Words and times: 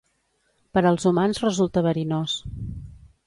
Per 0.77 0.81
als 0.91 1.05
humans 1.09 1.43
resulta 1.45 1.85
verinós. 1.89 2.39